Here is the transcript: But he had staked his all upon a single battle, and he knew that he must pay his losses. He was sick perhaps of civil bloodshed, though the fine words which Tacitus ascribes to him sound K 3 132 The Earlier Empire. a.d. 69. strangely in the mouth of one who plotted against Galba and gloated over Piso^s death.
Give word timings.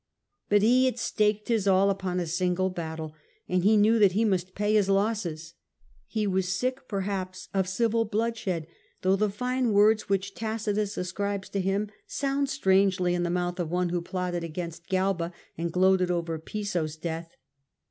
But 0.49 0.63
he 0.63 0.85
had 0.85 0.97
staked 0.97 1.47
his 1.49 1.67
all 1.67 1.91
upon 1.91 2.19
a 2.19 2.25
single 2.25 2.71
battle, 2.71 3.13
and 3.47 3.63
he 3.63 3.77
knew 3.77 3.99
that 3.99 4.13
he 4.13 4.25
must 4.25 4.55
pay 4.55 4.73
his 4.73 4.89
losses. 4.89 5.53
He 6.07 6.25
was 6.25 6.47
sick 6.49 6.87
perhaps 6.87 7.49
of 7.53 7.69
civil 7.69 8.03
bloodshed, 8.05 8.65
though 9.03 9.15
the 9.15 9.29
fine 9.29 9.73
words 9.73 10.09
which 10.09 10.33
Tacitus 10.33 10.97
ascribes 10.97 11.49
to 11.49 11.61
him 11.61 11.89
sound 12.07 12.47
K 12.47 12.57
3 12.63 12.75
132 12.77 12.77
The 12.81 12.81
Earlier 12.81 12.81
Empire. 12.81 12.81
a.d. 12.81 12.81
69. 12.81 12.81
strangely 12.81 13.13
in 13.13 13.23
the 13.23 13.29
mouth 13.29 13.59
of 13.59 13.69
one 13.71 13.89
who 13.89 14.01
plotted 14.01 14.43
against 14.43 14.87
Galba 14.89 15.33
and 15.55 15.71
gloated 15.71 16.09
over 16.09 16.39
Piso^s 16.39 16.99
death. 16.99 17.35